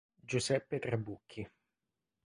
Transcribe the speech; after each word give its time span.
Giuseppe 0.27 0.79
Trabucchi 0.79 1.45